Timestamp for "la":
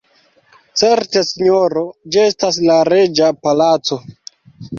2.71-2.79